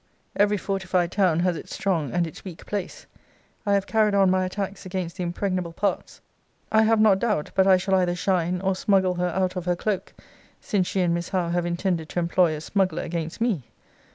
Every 0.35 0.57
fortified 0.57 1.11
town 1.11 1.41
has 1.41 1.55
its 1.55 1.75
strong 1.75 2.11
and 2.11 2.25
its 2.25 2.43
weak 2.43 2.65
place. 2.65 3.05
I 3.67 3.75
have 3.75 3.85
carried 3.85 4.15
on 4.15 4.31
my 4.31 4.45
attacks 4.45 4.83
against 4.83 5.15
the 5.17 5.21
impregnable 5.21 5.73
parts. 5.73 6.19
I 6.71 6.81
have 6.81 6.99
not 6.99 7.19
doubt 7.19 7.51
but 7.53 7.67
I 7.67 7.77
shall 7.77 7.93
either 7.93 8.15
shine 8.15 8.61
or 8.61 8.75
smuggle 8.75 9.13
her 9.13 9.29
out 9.29 9.55
of 9.55 9.65
her 9.65 9.75
cloke, 9.75 10.15
since 10.59 10.87
she 10.87 11.01
and 11.01 11.13
Miss 11.13 11.29
Howe 11.29 11.49
have 11.49 11.67
intended 11.67 12.09
to 12.09 12.19
employ 12.19 12.55
a 12.55 12.61
smuggler 12.61 13.03
against 13.03 13.41
me. 13.41 13.65